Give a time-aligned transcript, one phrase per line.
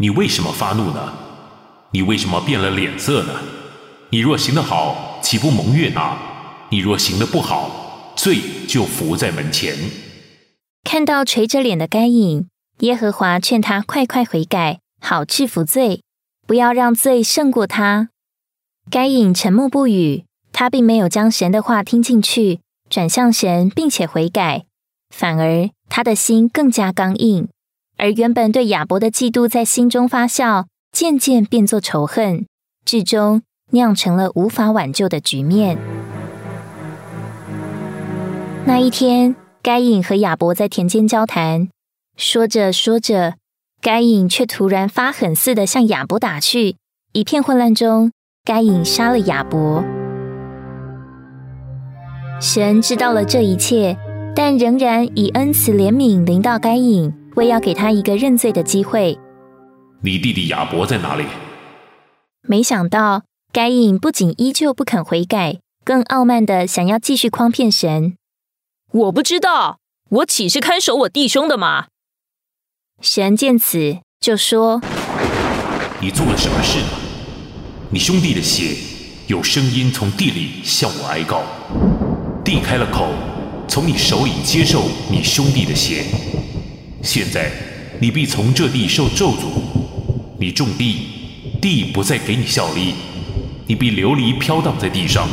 [0.00, 1.12] 你为什么发怒呢？
[1.90, 3.32] 你为什么变了脸色呢？
[4.10, 6.16] 你若行得好，岂不蒙悦纳？
[6.70, 8.38] 你若行得不好，罪
[8.68, 9.74] 就伏在门前。
[10.84, 12.46] 看到垂着脸的该隐，
[12.78, 16.04] 耶和华劝他快快悔改，好制服罪，
[16.46, 18.10] 不要让罪胜过他。
[18.88, 24.64] 该隐沉默不语，他并没有将神的话听进去，转向神，并且悔改，
[25.12, 27.48] 反而他的心更加刚硬，
[27.98, 32.46] 而原本对亚伯的嫉妒在心中发酵，渐渐变作仇恨，
[32.86, 35.76] 最终酿成了无法挽救的局面。
[38.64, 39.36] 那一天。
[39.60, 41.68] 该隐和亚伯在田间交谈，
[42.16, 43.34] 说着说着，
[43.82, 46.76] 该隐却突然发狠似的向亚伯打去。
[47.12, 48.12] 一片混乱中，
[48.44, 49.84] 该隐杀了亚伯。
[52.40, 53.98] 神知道了这一切，
[54.34, 59.16] 但仍然以恩慈怜悯临到该隐，为要给他一个认罪的机会。
[60.02, 61.24] 你弟弟亚伯在哪里？
[62.42, 63.22] 没想到
[63.52, 68.16] 该隐不仅依旧不肯悔改，更傲慢的想要继续诓骗神。
[68.92, 69.78] 我不知道，
[70.10, 71.86] 我岂是看守我弟兄的吗？
[73.00, 74.80] 神见此，就说
[76.02, 76.80] ：“你做了什么事？
[77.90, 78.76] 你兄弟的血
[79.28, 81.42] 有声音从地里向我哀告，
[82.44, 83.12] 地开了口，
[83.68, 86.04] 从你手里接受你兄弟的血。
[87.02, 87.50] 现在
[88.00, 89.46] 你必从这地受咒诅，
[90.38, 90.96] 你种地，
[91.60, 92.94] 地不再给你效力，
[93.66, 95.28] 你必流离飘荡在地上。”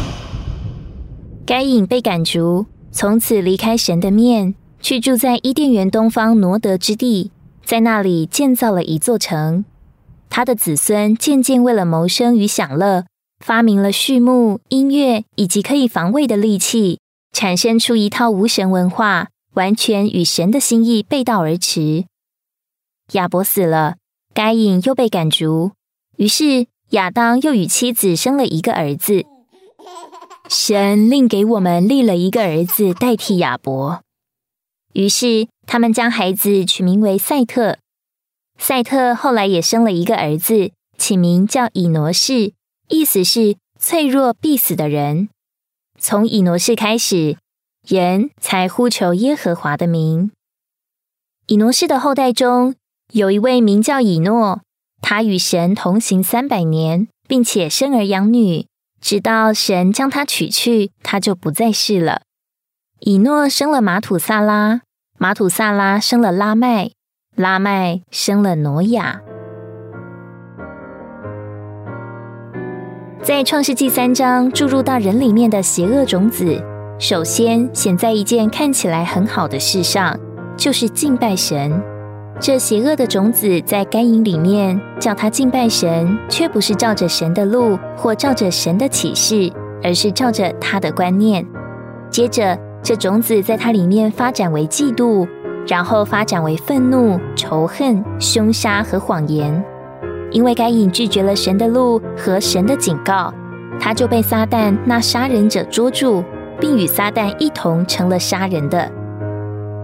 [1.45, 2.65] 该隐被赶逐。
[2.91, 7.31] 从此离开神的面，去住在伊甸园东方挪德之地，
[7.65, 9.65] 在那里建造了一座城。
[10.29, 13.05] 他的子孙渐渐为了谋生与享乐，
[13.43, 16.99] 发明了畜牧、音乐以及可以防卫的利器，
[17.33, 22.05] 产生出一套无神文化，完全与神的心意背道而驰。
[23.13, 23.97] 亚伯死了，
[24.33, 25.71] 该隐又被赶逐，
[26.17, 29.25] 于是亚当又与妻子生了一个儿子。
[30.47, 34.03] 神另给我们立了一个儿子代替亚伯，
[34.93, 37.79] 于是他们将孩子取名为赛特。
[38.57, 42.53] 赛特后来也生了一个儿子，起名叫以挪士，
[42.89, 45.29] 意思是脆弱必死的人。
[45.97, 47.37] 从以挪士开始，
[47.87, 50.31] 人才呼求耶和华的名。
[51.47, 52.73] 以挪士的后代中
[53.11, 54.61] 有一位名叫以诺，
[55.01, 58.65] 他与神同行三百年，并且生儿养女。
[58.99, 62.21] 直到神将他娶去，他就不再是了。
[63.01, 64.81] 以诺生了马土萨拉，
[65.19, 66.89] 马土萨拉生了拉麦，
[67.35, 69.21] 拉麦生了挪亚。
[73.21, 76.63] 在创世纪三章注入到人里面的邪恶种子，
[76.97, 80.17] 首先显在一件看起来很好的事上，
[80.55, 81.81] 就是敬拜神。
[82.39, 89.51] 这邪恶的种子在该隐里面，叫他敬拜神，却不是照着神的路或照着神的启示，
[89.83, 91.45] 而是照着他的观念。
[92.09, 95.27] 接着，这种子在他里面发展为嫉妒，
[95.67, 99.63] 然后发展为愤怒、仇恨、凶杀和谎言。
[100.31, 103.33] 因为该隐拒绝了神的路和神的警告，
[103.79, 106.23] 他就被撒旦那杀人者捉住，
[106.59, 108.91] 并与撒旦一同成了杀人的。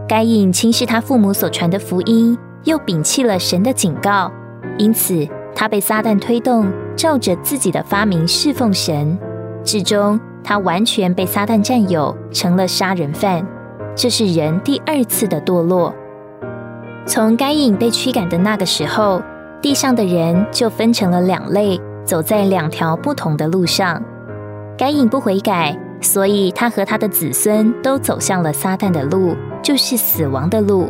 [0.08, 4.32] 该隐轻视他父母所传的福音，又摒弃了神的警告，
[4.78, 9.18] 因此他被撒旦推动，照着自己的发明侍奉神。
[9.64, 13.46] 至终，他完全被撒旦占有，成了杀人犯。
[13.96, 15.94] 这是人第二次的堕落。
[17.06, 19.22] 从该隐被驱赶的那个时候，
[19.62, 24.02] 地上的人就分成了两类，走在两条不同的路上。
[24.78, 29.36] 该隐不悔改，所以他和他的子孙都走向了撒旦的路。
[29.64, 30.90] 就是死亡的路，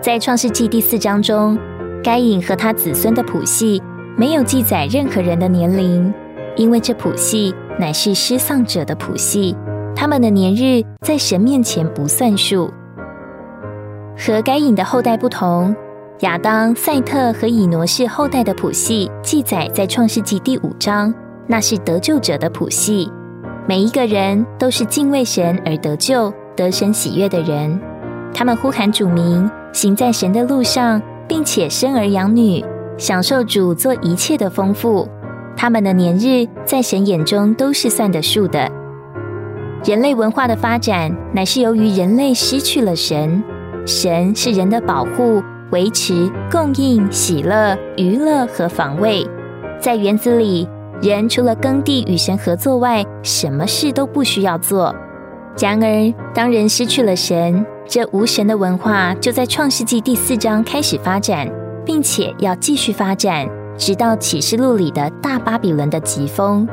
[0.00, 1.58] 在创世纪第四章中，
[2.00, 3.82] 该隐和他子孙的谱系
[4.16, 6.14] 没有记载任何人的年龄，
[6.54, 9.56] 因为这谱系乃是失丧者的谱系，
[9.96, 12.72] 他们的年日在神面前不算数。
[14.16, 15.74] 和该隐的后代不同，
[16.20, 21.12] 亚当、赛特和以挪士后代的谱系记载在创世纪第五章，
[21.48, 23.10] 那是得救者的谱系，
[23.68, 26.32] 每一个人都是敬畏神而得救。
[26.56, 27.78] 得神喜悦的人，
[28.32, 32.64] 他们呼喊主名，行在神的路上，并且生儿养女，
[32.96, 35.06] 享受主做一切的丰富。
[35.54, 38.72] 他们的年日在神眼中都是算得数的。
[39.84, 43.44] 人类文化的发展，乃是由于人类失去了神。
[43.84, 45.42] 神是人的保护、
[45.72, 49.28] 维持、供应、喜乐、娱乐和防卫。
[49.78, 50.66] 在园子里，
[51.00, 54.94] 人除了耕地与神合作外，什么事都不需要做。
[55.60, 61.48] 然而，当人失去了神，这无神的文化就在创世纪第四章开始发展，
[61.84, 66.68] 并且要继续发展，直到启示录里的大巴比伦的疾风。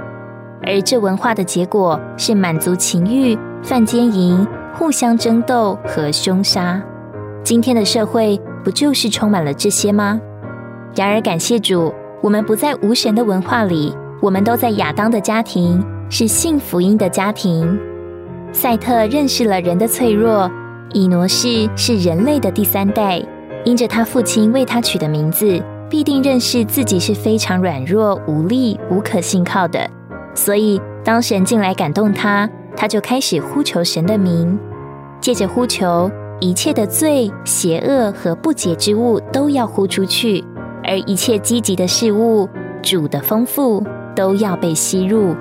[0.63, 6.81] 而这文化的结果是满足情欲、犯奸淫、互相争斗和凶杀。
[7.44, 10.19] 今天的社会不就是充满了这些吗？
[10.95, 13.95] 然而，感谢主，我们不在无神的文化里，
[14.25, 15.80] 我们都在亚当的家庭，
[16.10, 17.77] 是信福音的家庭。
[18.51, 20.50] 赛特认识了人的脆弱，
[20.94, 23.22] 以挪士是人类的第三代。
[23.66, 29.88] 因着他父亲为他取的名字，必定认识自己是非常软弱、无力、无可信靠的。
[30.33, 34.57] 所以，当神进来感动他，他就开始呼求神的名。
[35.22, 40.44] 借着呼求，一切的罪、邪恶和不洁之物都要呼出去，
[40.83, 42.50] 而一切积极的事物、
[42.81, 45.35] 主的丰富都要被吸入。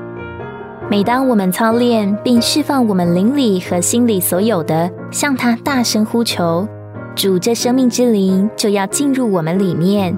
[0.91, 6.69] 每当我们操练并释放我们灵里和心里所有的，向他大声呼求。
[7.15, 10.17] 主这生命之灵就要进入我们里面，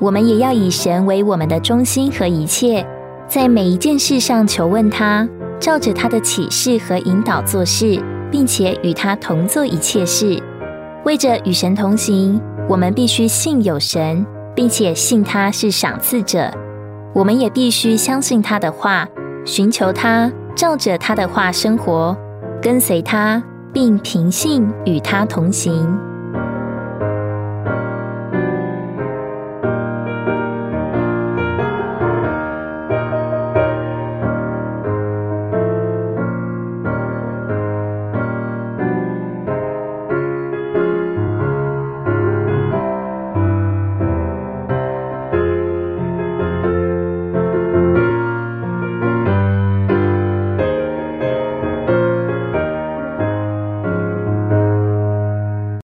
[0.00, 2.84] 我们也要以神为我们的中心和一切，
[3.28, 5.28] 在每一件事上求问他，
[5.60, 10.42] 照着他的启示和引导做事，并且与他同做一切事。
[11.04, 14.26] 为着与神同行，我们必须信有神，
[14.56, 16.50] 并且信他是赏赐者。
[17.12, 19.08] 我们也必须相信他的话，
[19.44, 22.16] 寻求他，照着他的话生活，
[22.62, 23.42] 跟随他，
[23.72, 26.09] 并凭信与他同行。